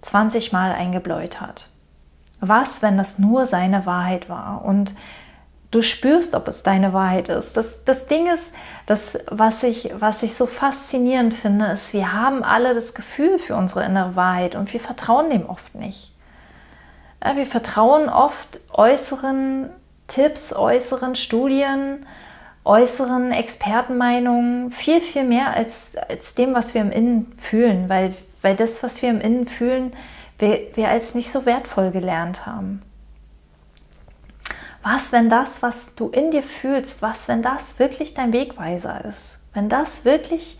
20 0.00 0.52
Mal 0.52 0.72
eingebläut 0.72 1.40
hat? 1.40 1.68
Was, 2.40 2.82
wenn 2.82 2.96
das 2.96 3.18
nur 3.18 3.46
seine 3.46 3.86
Wahrheit 3.86 4.28
war? 4.28 4.64
Und 4.64 4.94
du 5.70 5.82
spürst, 5.82 6.34
ob 6.34 6.48
es 6.48 6.62
deine 6.62 6.92
Wahrheit 6.92 7.28
ist. 7.28 7.56
Das, 7.56 7.84
das 7.84 8.06
Ding 8.06 8.26
ist, 8.32 8.44
das, 8.86 9.18
was, 9.30 9.62
ich, 9.62 9.92
was 9.98 10.22
ich 10.22 10.34
so 10.34 10.46
faszinierend 10.46 11.34
finde, 11.34 11.66
ist, 11.66 11.92
wir 11.92 12.12
haben 12.12 12.42
alle 12.42 12.74
das 12.74 12.94
Gefühl 12.94 13.38
für 13.38 13.54
unsere 13.54 13.84
innere 13.84 14.16
Wahrheit 14.16 14.56
und 14.56 14.72
wir 14.72 14.80
vertrauen 14.80 15.30
dem 15.30 15.46
oft 15.46 15.74
nicht. 15.74 16.17
Ja, 17.22 17.36
wir 17.36 17.46
vertrauen 17.46 18.08
oft 18.08 18.60
äußeren 18.72 19.70
Tipps, 20.06 20.54
äußeren 20.54 21.14
Studien, 21.14 22.06
äußeren 22.64 23.32
Expertenmeinungen 23.32 24.70
viel, 24.70 25.00
viel 25.00 25.24
mehr 25.24 25.54
als, 25.54 25.96
als 25.96 26.34
dem, 26.34 26.54
was 26.54 26.74
wir 26.74 26.80
im 26.82 26.90
Innen 26.90 27.32
fühlen, 27.38 27.88
weil, 27.88 28.14
weil 28.42 28.56
das, 28.56 28.82
was 28.82 29.02
wir 29.02 29.10
im 29.10 29.20
Innen 29.20 29.48
fühlen, 29.48 29.92
wir, 30.38 30.68
wir 30.74 30.88
als 30.88 31.14
nicht 31.14 31.30
so 31.30 31.44
wertvoll 31.44 31.90
gelernt 31.90 32.46
haben. 32.46 32.82
Was, 34.82 35.10
wenn 35.10 35.28
das, 35.28 35.60
was 35.60 35.94
du 35.96 36.08
in 36.10 36.30
dir 36.30 36.42
fühlst, 36.42 37.02
was, 37.02 37.26
wenn 37.26 37.42
das 37.42 37.78
wirklich 37.78 38.14
dein 38.14 38.32
Wegweiser 38.32 39.04
ist? 39.04 39.40
Wenn 39.52 39.68
das 39.68 40.04
wirklich 40.04 40.58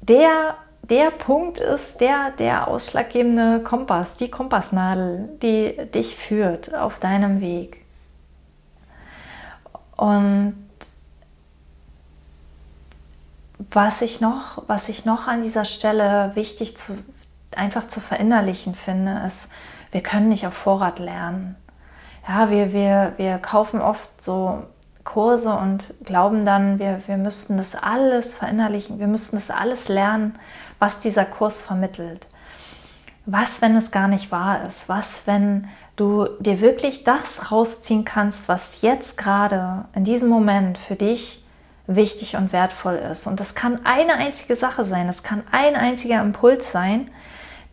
der 0.00 0.56
der 0.90 1.10
Punkt 1.10 1.58
ist 1.58 2.00
der, 2.00 2.30
der 2.38 2.68
ausschlaggebende 2.68 3.60
Kompass, 3.62 4.16
die 4.16 4.30
Kompassnadel, 4.30 5.28
die 5.42 5.76
dich 5.92 6.16
führt 6.16 6.74
auf 6.74 6.98
deinem 6.98 7.40
Weg. 7.40 7.84
Und 9.96 10.54
was 13.70 14.02
ich 14.02 14.20
noch, 14.20 14.62
was 14.68 14.88
ich 14.88 15.04
noch 15.04 15.26
an 15.26 15.42
dieser 15.42 15.64
Stelle 15.64 16.32
wichtig 16.34 16.76
zu, 16.76 16.96
einfach 17.54 17.88
zu 17.88 18.00
verinnerlichen 18.00 18.74
finde, 18.74 19.22
ist, 19.24 19.48
wir 19.92 20.02
können 20.02 20.28
nicht 20.28 20.46
auf 20.46 20.54
Vorrat 20.54 20.98
lernen. 20.98 21.56
Ja, 22.28 22.50
wir, 22.50 22.72
wir, 22.72 23.14
wir 23.16 23.38
kaufen 23.38 23.80
oft 23.80 24.22
so 24.22 24.62
Kurse 25.06 25.54
und 25.54 25.94
glauben 26.04 26.44
dann, 26.44 26.78
wir, 26.78 27.00
wir 27.06 27.16
müssten 27.16 27.56
das 27.56 27.74
alles 27.74 28.34
verinnerlichen, 28.34 28.98
wir 28.98 29.06
müssten 29.06 29.36
das 29.36 29.50
alles 29.50 29.88
lernen, 29.88 30.38
was 30.78 31.00
dieser 31.00 31.24
Kurs 31.24 31.62
vermittelt. 31.62 32.26
Was, 33.24 33.62
wenn 33.62 33.74
es 33.76 33.90
gar 33.90 34.08
nicht 34.08 34.30
wahr 34.30 34.66
ist? 34.66 34.88
Was, 34.88 35.26
wenn 35.26 35.68
du 35.96 36.26
dir 36.40 36.60
wirklich 36.60 37.04
das 37.04 37.50
rausziehen 37.50 38.04
kannst, 38.04 38.48
was 38.48 38.82
jetzt 38.82 39.16
gerade 39.16 39.86
in 39.94 40.04
diesem 40.04 40.28
Moment 40.28 40.76
für 40.76 40.96
dich 40.96 41.44
wichtig 41.86 42.36
und 42.36 42.52
wertvoll 42.52 42.96
ist? 42.96 43.26
Und 43.26 43.40
das 43.40 43.54
kann 43.54 43.86
eine 43.86 44.14
einzige 44.14 44.54
Sache 44.54 44.84
sein, 44.84 45.08
es 45.08 45.22
kann 45.22 45.42
ein 45.50 45.76
einziger 45.76 46.20
Impuls 46.20 46.70
sein, 46.70 47.10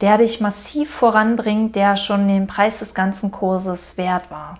der 0.01 0.17
dich 0.17 0.39
massiv 0.39 0.89
voranbringt, 0.91 1.75
der 1.75 1.97
schon 1.97 2.27
den 2.27 2.47
Preis 2.47 2.79
des 2.79 2.93
ganzen 2.93 3.31
Kurses 3.31 3.97
wert 3.97 4.31
war. 4.31 4.59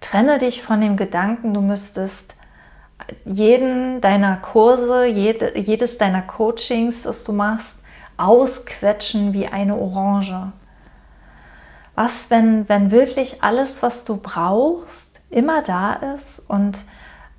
Trenne 0.00 0.38
dich 0.38 0.62
von 0.62 0.80
dem 0.80 0.96
Gedanken, 0.96 1.54
du 1.54 1.60
müsstest 1.60 2.36
jeden 3.24 4.00
deiner 4.00 4.36
Kurse, 4.36 5.06
jede, 5.06 5.58
jedes 5.58 5.98
deiner 5.98 6.22
Coachings, 6.22 7.02
das 7.02 7.24
du 7.24 7.32
machst, 7.32 7.82
ausquetschen 8.16 9.32
wie 9.32 9.46
eine 9.46 9.76
Orange. 9.76 10.52
Was, 11.94 12.30
wenn, 12.30 12.68
wenn 12.68 12.90
wirklich 12.90 13.42
alles, 13.42 13.82
was 13.82 14.04
du 14.04 14.16
brauchst, 14.16 15.20
immer 15.30 15.62
da 15.62 15.94
ist 16.14 16.40
und 16.48 16.78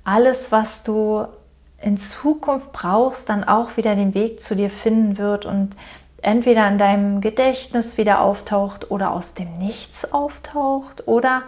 alles, 0.04 0.52
was 0.52 0.82
du 0.82 1.26
in 1.80 1.98
Zukunft 1.98 2.72
brauchst, 2.72 3.28
dann 3.28 3.44
auch 3.44 3.76
wieder 3.76 3.96
den 3.96 4.14
Weg 4.14 4.40
zu 4.40 4.54
dir 4.54 4.70
finden 4.70 5.18
wird 5.18 5.46
und 5.46 5.76
entweder 6.22 6.68
in 6.68 6.78
deinem 6.78 7.20
Gedächtnis 7.20 7.98
wieder 7.98 8.20
auftaucht 8.20 8.90
oder 8.90 9.10
aus 9.12 9.34
dem 9.34 9.58
Nichts 9.58 10.12
auftaucht 10.12 11.08
oder 11.08 11.42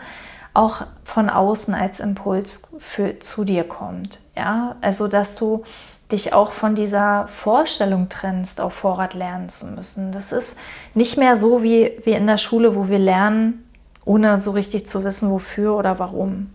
auch 0.54 0.86
von 1.04 1.28
außen 1.28 1.74
als 1.74 2.00
Impuls 2.00 2.74
für, 2.78 3.18
zu 3.18 3.44
dir 3.44 3.64
kommt. 3.64 4.20
Ja, 4.36 4.76
also 4.80 5.08
dass 5.08 5.34
du 5.34 5.64
dich 6.12 6.32
auch 6.32 6.52
von 6.52 6.74
dieser 6.74 7.28
Vorstellung 7.28 8.08
trennst, 8.08 8.60
auf 8.60 8.74
Vorrat 8.74 9.14
lernen 9.14 9.48
zu 9.48 9.66
müssen. 9.66 10.12
Das 10.12 10.32
ist 10.32 10.56
nicht 10.94 11.18
mehr 11.18 11.36
so 11.36 11.62
wie, 11.62 11.92
wie 12.04 12.12
in 12.12 12.26
der 12.26 12.38
Schule, 12.38 12.76
wo 12.76 12.88
wir 12.88 12.98
lernen, 12.98 13.68
ohne 14.04 14.38
so 14.38 14.52
richtig 14.52 14.86
zu 14.86 15.02
wissen, 15.02 15.30
wofür 15.30 15.76
oder 15.76 15.98
warum. 15.98 16.50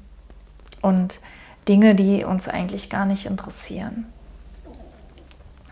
Und 0.81 1.19
Dinge, 1.67 1.93
die 1.93 2.23
uns 2.23 2.47
eigentlich 2.47 2.89
gar 2.89 3.05
nicht 3.05 3.25
interessieren. 3.25 4.05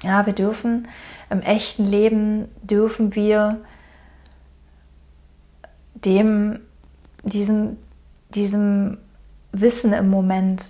Ja, 0.04 0.26
wir 0.26 0.34
dürfen 0.34 0.88
im 1.30 1.42
echten 1.42 1.86
Leben 1.86 2.50
dürfen 2.62 3.16
wir 3.16 3.58
dem 5.96 6.60
diesem 7.24 7.78
diesem 8.30 8.98
Wissen 9.52 9.94
im 9.94 10.10
Moment 10.10 10.70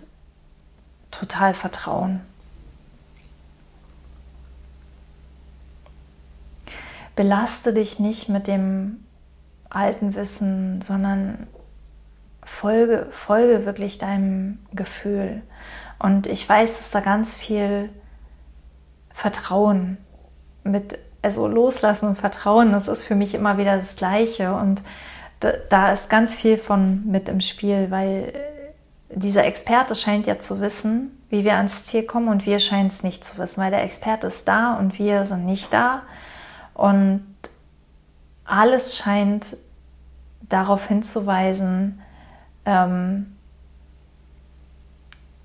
total 1.12 1.54
vertrauen. 1.54 2.22
Belaste 7.16 7.74
dich 7.74 8.00
nicht 8.00 8.30
mit 8.30 8.48
dem 8.48 9.04
alten 9.70 10.14
Wissen, 10.16 10.82
sondern 10.82 11.48
folge, 12.46 13.08
folge 13.12 13.66
wirklich 13.66 13.98
deinem 13.98 14.60
Gefühl. 14.74 15.42
Und 16.00 16.28
ich 16.28 16.48
weiß, 16.48 16.78
dass 16.78 16.92
da 16.92 17.00
ganz 17.00 17.36
viel 17.36 17.90
Vertrauen 19.14 19.98
mit, 20.64 21.00
also 21.24 21.48
loslassen 21.48 22.10
und 22.10 22.18
Vertrauen, 22.18 22.72
das 22.72 22.88
ist 22.88 23.04
für 23.04 23.16
mich 23.16 23.34
immer 23.34 23.58
wieder 23.58 23.76
das 23.76 23.96
Gleiche. 23.96 24.54
Und 24.54 24.82
da, 25.40 25.54
da 25.70 25.92
ist 25.92 26.10
ganz 26.10 26.36
viel 26.36 26.58
von 26.58 27.06
mit 27.06 27.30
im 27.30 27.42
Spiel, 27.42 27.92
weil 27.92 28.34
äh, 28.34 29.16
dieser 29.16 29.46
Experte 29.46 29.96
scheint 29.96 30.28
ja 30.28 30.40
zu 30.40 30.60
wissen, 30.62 31.12
wie 31.30 31.44
wir 31.44 31.56
ans 31.56 31.86
Ziel 31.86 32.04
kommen 32.04 32.28
und 32.28 32.46
wir 32.46 32.60
scheinen 32.60 32.88
es 32.88 33.04
nicht 33.04 33.24
zu 33.24 33.38
wissen, 33.38 33.62
weil 33.62 33.72
der 33.72 33.84
Experte 33.84 34.28
ist 34.28 34.48
da 34.48 34.76
und 34.76 34.98
wir 35.00 35.26
sind 35.26 35.46
nicht 35.46 35.72
da. 35.72 36.04
Und 36.74 37.24
alles 38.46 38.98
scheint 38.98 39.58
darauf 40.42 40.88
hinzuweisen, 40.88 42.02
ähm, 42.66 43.36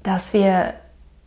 dass 0.03 0.33
wir 0.33 0.75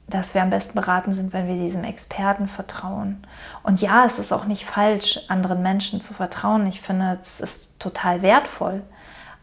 dass 0.07 0.35
wir 0.35 0.43
am 0.43 0.51
besten 0.51 0.75
beraten 0.75 1.13
sind, 1.13 1.33
wenn 1.33 1.47
wir 1.47 1.55
diesem 1.55 1.83
Experten 1.83 2.47
vertrauen. 2.47 3.25
Und 3.63 3.81
ja, 3.81 4.05
es 4.05 4.19
ist 4.19 4.31
auch 4.31 4.45
nicht 4.45 4.65
falsch, 4.65 5.19
anderen 5.29 5.63
Menschen 5.63 6.01
zu 6.01 6.13
vertrauen. 6.13 6.67
Ich 6.67 6.81
finde, 6.81 7.17
es 7.21 7.39
ist 7.41 7.79
total 7.79 8.21
wertvoll, 8.21 8.83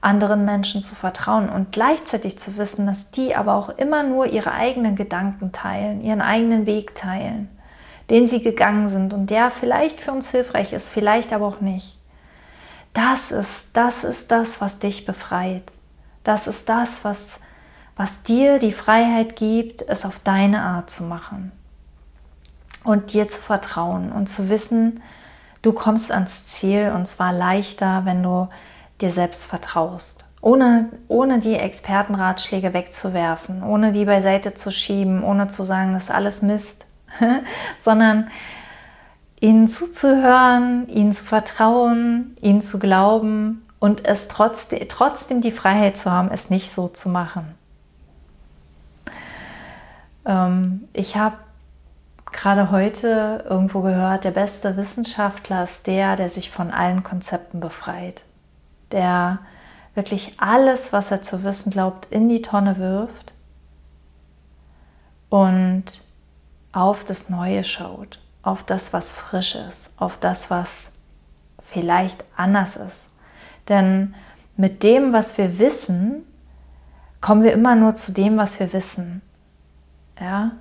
anderen 0.00 0.45
Menschen 0.45 0.83
zu 0.83 0.95
vertrauen 0.95 1.49
und 1.49 1.73
gleichzeitig 1.73 2.38
zu 2.38 2.57
wissen, 2.57 2.87
dass 2.87 3.11
die 3.11 3.35
aber 3.35 3.54
auch 3.54 3.71
immer 3.71 4.02
nur 4.04 4.26
ihre 4.26 4.52
eigenen 4.52 4.95
Gedanken 4.95 5.52
teilen, 5.52 6.02
ihren 6.02 6.21
eigenen 6.21 6.66
Weg 6.66 6.95
teilen, 6.95 7.49
den 8.11 8.28
sie 8.28 8.42
gegangen 8.42 8.88
sind 8.88 9.14
und 9.14 9.31
der 9.31 9.50
vielleicht 9.50 10.00
für 10.00 10.12
uns 10.12 10.31
hilfreich 10.31 10.73
ist, 10.73 10.88
vielleicht 10.88 11.33
aber 11.33 11.47
auch 11.47 11.61
nicht. 11.61 11.99
Das 12.95 13.33
ist, 13.33 13.76
das 13.76 14.04
ist 14.04 14.31
das, 14.31 14.61
was 14.61 14.78
dich 14.78 15.07
befreit. 15.07 15.73
Das 16.25 16.47
ist 16.47 16.69
das, 16.69 17.04
was 17.04 17.40
was 17.97 18.23
dir 18.23 18.59
die 18.59 18.73
Freiheit 18.73 19.37
gibt, 19.37 19.83
es 19.83 20.05
auf 20.05 20.19
deine 20.21 20.63
Art 20.63 20.91
zu 20.91 21.05
machen 21.05 21.53
und 22.85 23.13
dir 23.13 23.29
zu 23.29 23.41
vertrauen 23.41 24.13
und 24.13 24.29
zu 24.29 24.49
wissen, 24.49 25.03
du 25.63 25.73
kommst 25.73 26.11
ans 26.11 26.47
Ziel 26.49 26.93
und 26.95 27.07
zwar 27.07 27.33
leichter, 27.33 28.05
wenn 28.05 28.23
du 28.23 28.49
dir 29.01 29.11
selbst 29.11 29.47
vertraust. 29.47 30.25
Ohne, 30.41 30.89
ohne 31.07 31.39
die 31.39 31.55
Expertenratschläge 31.55 32.75
wegzuwerfen, 32.75 33.63
ohne 33.63 33.93
die 33.93 34.05
beiseite 34.05 34.55
zu 34.55 34.73
schieben, 34.73 35.23
ohne 35.23 35.49
zu 35.49 35.63
sagen, 35.63 35.93
das 35.93 36.05
ist 36.05 36.11
alles 36.11 36.43
Mist, 36.43 36.87
sondern 37.79 38.29
ihnen 39.39 39.69
zuzuhören, 39.69 40.89
ihnen 40.89 41.13
zu 41.13 41.25
vertrauen, 41.25 42.37
ihnen 42.41 42.63
zu 42.63 42.81
glauben 42.81 43.65
und 43.79 44.05
es 44.05 44.27
trotzdem, 44.27 44.89
trotzdem 44.89 45.43
die 45.43 45.53
Freiheit 45.53 45.97
zu 45.97 46.11
haben, 46.11 46.31
es 46.33 46.51
nicht 46.51 46.73
so 46.73 46.89
zu 46.89 47.09
machen. 47.09 47.55
Ähm, 50.26 50.88
ich 50.93 51.17
habe 51.17 51.37
gerade 52.31 52.71
heute 52.71 53.45
irgendwo 53.49 53.83
gehört, 53.83 54.25
der 54.25 54.31
beste 54.31 54.76
Wissenschaftler 54.76 55.64
ist 55.64 55.87
der, 55.87 56.17
der 56.17 56.31
sich 56.31 56.50
von 56.50 56.71
allen 56.71 57.02
Konzepten 57.02 57.61
befreit, 57.61 58.25
der 58.91 59.38
wirklich 59.95 60.35
alles, 60.38 60.93
was 60.93 61.11
er 61.11 61.23
zu 61.23 61.45
wissen 61.45 61.71
glaubt, 61.71 62.07
in 62.11 62.29
die 62.29 62.43
Tonne 62.43 62.79
wirft 62.79 63.35
und 65.29 65.85
auf 66.73 67.05
das 67.05 67.29
Neue 67.29 67.64
schaut, 67.64 68.19
auf 68.43 68.64
das, 68.64 68.93
was 68.93 69.12
frisch 69.12 69.55
ist, 69.55 70.00
auf 70.00 70.19
das, 70.19 70.50
was 70.50 70.93
vielleicht 71.62 72.25
anders 72.37 72.76
ist. 72.76 73.11
Denn 73.69 74.14
mit 74.57 74.83
dem, 74.83 75.12
was 75.12 75.37
wir 75.38 75.59
wissen, 75.59 76.25
kommen 77.21 77.45
wir 77.45 77.52
immer 77.52 77.76
nur 77.76 77.95
zu 77.95 78.12
dem, 78.12 78.37
was 78.37 78.59
wir 78.59 78.73
wissen. 78.73 79.23
Ja? 80.23 80.52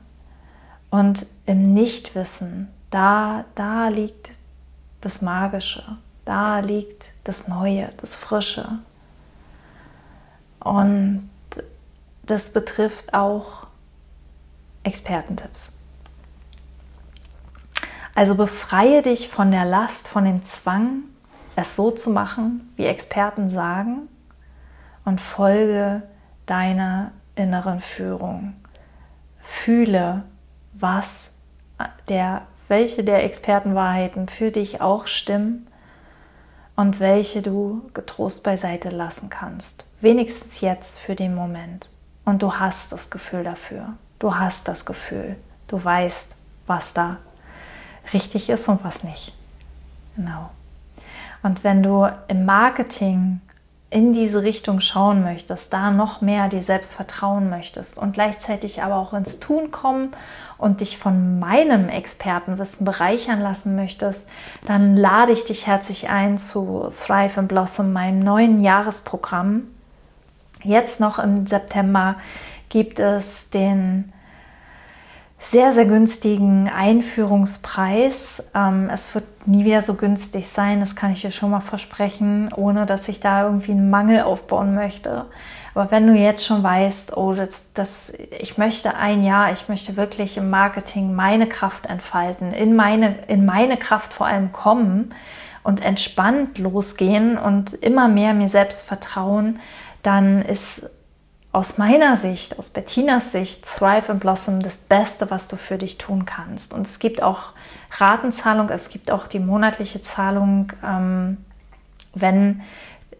Und 0.90 1.28
im 1.46 1.74
Nichtwissen, 1.74 2.68
da, 2.90 3.46
da 3.56 3.88
liegt 3.88 4.32
das 5.02 5.22
Magische, 5.22 5.84
da 6.26 6.60
liegt 6.60 7.14
das 7.24 7.48
Neue, 7.48 7.90
das 7.98 8.16
Frische. 8.16 8.80
Und 10.60 11.30
das 12.24 12.52
betrifft 12.52 13.14
auch 13.14 13.68
Expertentipps. 14.84 15.78
Also 18.16 18.36
befreie 18.36 19.02
dich 19.02 19.30
von 19.30 19.52
der 19.52 19.66
Last, 19.66 20.08
von 20.08 20.26
dem 20.26 20.44
Zwang, 20.44 21.04
es 21.56 21.76
so 21.76 21.92
zu 21.92 22.10
machen, 22.10 22.74
wie 22.76 22.86
Experten 22.86 23.50
sagen, 23.50 24.10
und 25.06 25.22
folge 25.22 26.04
deiner 26.46 27.12
inneren 27.36 27.80
Führung 27.80 28.54
fühle, 29.52 30.24
was 30.74 31.32
der, 32.08 32.44
welche 32.68 33.04
der 33.04 33.24
Expertenwahrheiten 33.24 34.28
für 34.28 34.50
dich 34.50 34.82
auch 34.82 35.08
stimmen 35.08 35.68
und 36.76 37.00
welche 37.00 37.42
du 37.42 37.90
getrost 37.94 38.44
beiseite 38.44 38.90
lassen 38.90 39.30
kannst. 39.30 39.84
Wenigstens 40.00 40.62
jetzt 40.62 40.98
für 40.98 41.16
den 41.16 41.36
Moment. 41.36 41.90
Und 42.26 42.42
du 42.42 42.54
hast 42.54 42.92
das 42.92 43.10
Gefühl 43.10 43.44
dafür. 43.44 43.94
Du 44.20 44.36
hast 44.36 44.68
das 44.68 44.86
Gefühl. 44.86 45.36
Du 45.68 45.84
weißt, 45.84 46.36
was 46.66 46.94
da 46.94 47.18
richtig 48.14 48.50
ist 48.50 48.68
und 48.68 48.84
was 48.84 49.04
nicht. 49.04 49.34
Genau. 50.16 50.50
Und 51.44 51.64
wenn 51.64 51.84
du 51.84 52.08
im 52.28 52.46
Marketing 52.46 53.42
in 53.92 54.14
diese 54.14 54.42
Richtung 54.42 54.80
schauen 54.80 55.22
möchtest, 55.22 55.74
da 55.74 55.92
noch 55.92 56.22
mehr 56.22 56.48
dir 56.48 56.64
selbst 56.64 56.96
vertrauen 56.96 57.50
möchtest 57.50 57.98
und 57.98 58.14
gleichzeitig 58.14 58.82
aber 58.82 58.96
auch 58.96 59.14
ins 59.14 59.42
Tun 59.42 59.70
kommen 59.70 60.12
und 60.58 60.80
dich 60.80 60.98
von 60.98 61.40
meinem 61.40 61.90
Expertenwissen 61.90 62.86
bereichern 62.86 63.42
lassen 63.42 63.76
möchtest, 63.76 64.30
dann 64.66 64.96
lade 64.96 65.34
ich 65.34 65.44
dich 65.44 65.68
herzlich 65.68 66.10
ein 66.10 66.38
zu 66.38 66.90
Thrive 67.06 67.38
and 67.38 67.50
Blossom, 67.50 67.92
meinem 67.92 68.20
neuen 68.20 68.64
Jahresprogramm. 68.64 69.64
Jetzt 70.64 71.02
noch 71.02 71.20
im 71.20 71.46
September 71.46 72.16
gibt 72.70 73.02
es 73.02 73.50
den 73.50 74.14
sehr, 75.42 75.74
sehr 75.74 75.86
günstigen 75.86 76.70
Einführungspreis. 76.70 78.44
Ähm, 78.54 78.90
es 78.94 79.14
wird 79.16 79.26
nie 79.48 79.66
wieder 79.66 79.82
so 79.82 79.96
günstig 79.96 80.48
sein, 80.48 80.80
das 80.80 80.96
kann 80.96 81.12
ich 81.12 81.22
dir 81.22 81.32
schon 81.32 81.52
mal 81.52 81.62
versprechen, 81.62 82.50
ohne 82.56 82.86
dass 82.86 83.10
ich 83.10 83.20
da 83.20 83.46
irgendwie 83.46 83.72
einen 83.72 83.90
Mangel 83.90 84.22
aufbauen 84.22 84.76
möchte. 84.76 85.26
Aber 85.74 85.90
wenn 85.90 86.08
du 86.08 86.14
jetzt 86.14 86.46
schon 86.46 86.64
weißt, 86.64 87.16
oh, 87.18 87.34
das, 87.34 87.72
das, 87.74 88.14
ich 88.40 88.58
möchte 88.58 88.96
ein 88.98 89.24
Jahr, 89.24 89.52
ich 89.52 89.70
möchte 89.70 89.98
wirklich 89.98 90.38
im 90.38 90.50
Marketing 90.50 91.16
meine 91.16 91.48
Kraft 91.48 91.86
entfalten, 91.86 92.54
in 92.54 92.76
meine, 92.76 93.16
in 93.28 93.46
meine 93.46 93.78
Kraft 93.78 94.14
vor 94.14 94.28
allem 94.28 94.52
kommen 94.52 95.16
und 95.64 95.82
entspannt 95.82 96.58
losgehen 96.58 97.38
und 97.38 97.74
immer 97.74 98.08
mehr 98.08 98.34
mir 98.34 98.50
selbst 98.50 98.86
vertrauen, 98.86 99.60
dann 100.04 100.42
ist 100.42 100.90
aus 101.54 101.78
meiner 101.78 102.16
Sicht, 102.16 102.58
aus 102.60 102.70
Bettinas 102.70 103.34
Sicht, 103.34 103.66
Thrive 103.66 104.10
and 104.10 104.22
Blossom 104.22 104.62
das 104.62 104.78
Beste, 104.78 105.30
was 105.32 105.48
du 105.50 105.58
für 105.58 105.78
dich 105.78 105.98
tun 105.98 106.26
kannst. 106.26 106.74
Und 106.74 106.88
es 106.88 107.00
gibt 107.00 107.22
auch 107.22 107.50
Ratenzahlung, 107.98 108.70
es 108.70 108.90
gibt 108.90 109.12
auch 109.12 109.28
die 109.28 109.40
monatliche 109.40 110.02
Zahlung, 110.02 110.72
ähm, 110.86 111.38
wenn 112.14 112.62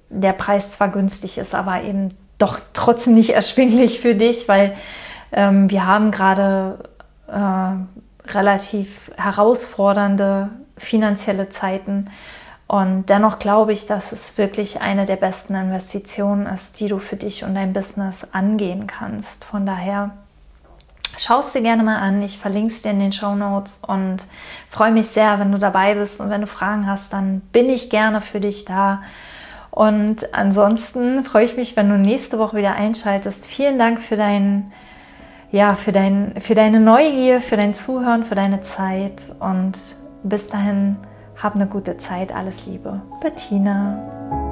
der 0.10 0.34
Preis 0.34 0.72
zwar 0.72 0.90
günstig 0.90 1.38
ist, 1.38 1.54
aber 1.54 1.84
eben 1.84 2.10
doch 2.38 2.60
trotzdem 2.74 3.16
nicht 3.16 3.30
erschwinglich 3.34 4.00
für 4.00 4.16
dich, 4.16 4.48
weil 4.48 4.78
ähm, 5.34 5.70
wir 5.70 5.86
haben 5.86 6.12
gerade 6.12 6.90
äh, 7.28 8.30
relativ 8.32 9.12
herausfordernde 9.18 10.50
finanzielle 10.78 11.50
Zeiten 11.50 12.10
und 12.72 13.10
dennoch 13.10 13.38
glaube 13.38 13.74
ich, 13.74 13.86
dass 13.86 14.14
es 14.14 14.38
wirklich 14.38 14.80
eine 14.80 15.06
der 15.06 15.18
besten 15.18 15.56
Investitionen 15.56 16.46
ist, 16.46 16.80
die 16.80 16.88
du 16.88 17.00
für 17.00 17.18
dich 17.18 17.44
und 17.44 17.54
dein 17.54 17.74
Business 17.74 18.26
angehen 18.32 18.88
kannst. 18.88 19.44
Von 19.44 19.66
daher 19.66 20.12
schau 21.18 21.42
es 21.42 21.52
dir 21.52 21.64
gerne 21.64 21.84
mal 21.84 21.98
an. 21.98 22.22
Ich 22.22 22.38
verlinke 22.38 22.74
es 22.74 22.82
dir 22.82 22.92
in 22.92 23.00
den 23.00 23.12
Show 23.12 23.36
Notes 23.36 23.82
und 23.86 24.20
freue 24.70 24.94
mich 24.94 25.08
sehr, 25.08 25.38
wenn 25.38 25.52
du 25.52 25.58
dabei 25.58 25.96
bist. 25.96 26.22
Und 26.22 26.30
wenn 26.30 26.40
du 26.40 26.48
Fragen 26.48 26.88
hast, 26.88 27.12
dann 27.12 27.42
bin 27.52 27.70
ich 27.70 27.90
gerne 27.90 28.22
für 28.22 28.40
dich 28.40 28.64
da. 28.64 29.02
Und 29.70 30.34
ansonsten 30.34 31.26
freue 31.26 31.44
ich 31.44 31.58
mich, 31.58 31.76
wenn 31.76 31.90
du 31.90 31.98
nächste 31.98 32.40
Woche 32.40 32.56
wieder 32.56 32.76
einschaltest. 32.76 33.48
Vielen 33.48 33.80
Dank 33.80 34.00
für 34.00 34.16
deinen 34.16 34.72
ja, 35.52 35.76
für, 35.76 35.92
dein, 35.92 36.36
für 36.40 36.56
deine 36.56 36.80
Neugier, 36.80 37.42
für 37.42 37.58
dein 37.58 37.74
Zuhören, 37.74 38.24
für 38.24 38.36
deine 38.36 38.62
Zeit 38.62 39.22
und 39.42 39.74
bis 40.24 40.48
dahin 40.48 40.96
hab 41.42 41.56
eine 41.56 41.68
gute 41.68 41.98
Zeit, 41.98 42.34
alles 42.34 42.66
Liebe. 42.66 43.02
Bettina. 43.22 44.51